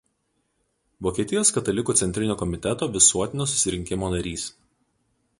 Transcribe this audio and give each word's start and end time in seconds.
Vokietijos 1.07 1.51
katalikų 1.57 1.95
centrinio 1.99 2.37
komiteto 2.39 2.87
Visuotinio 2.95 3.47
susirinkimo 3.51 4.09
narys. 4.15 4.47